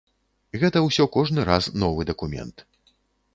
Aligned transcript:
Гэта 0.63 0.81
ўсё 0.87 1.03
кожны 1.17 1.45
раз 1.51 1.69
новы 1.83 2.09
дакумент. 2.11 2.67